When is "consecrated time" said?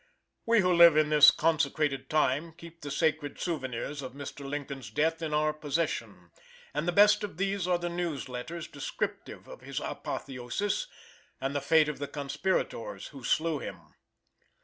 1.29-2.53